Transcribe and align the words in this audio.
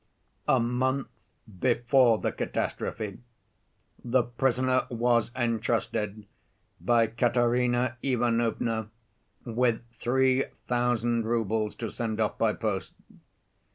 "A 0.47 0.59
month 0.59 1.09
before 1.59 2.17
the 2.17 2.31
catastrophe 2.31 3.19
the 4.03 4.23
prisoner 4.23 4.87
was 4.89 5.29
entrusted 5.35 6.25
by 6.79 7.05
Katerina 7.05 7.97
Ivanovna 8.01 8.89
with 9.45 9.83
three 9.91 10.45
thousand 10.67 11.27
roubles 11.27 11.75
to 11.75 11.91
send 11.91 12.19
off 12.19 12.39
by 12.39 12.53
post. 12.53 12.95